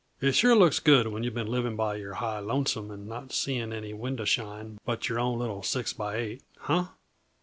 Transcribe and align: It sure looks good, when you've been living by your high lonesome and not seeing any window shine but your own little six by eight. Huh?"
It 0.19 0.33
sure 0.33 0.55
looks 0.55 0.79
good, 0.79 1.05
when 1.09 1.21
you've 1.21 1.35
been 1.35 1.45
living 1.45 1.75
by 1.75 1.97
your 1.97 2.15
high 2.15 2.39
lonesome 2.39 2.89
and 2.89 3.07
not 3.07 3.31
seeing 3.31 3.71
any 3.71 3.93
window 3.93 4.25
shine 4.25 4.79
but 4.83 5.07
your 5.07 5.19
own 5.19 5.37
little 5.37 5.61
six 5.61 5.93
by 5.93 6.15
eight. 6.15 6.41
Huh?" 6.61 6.87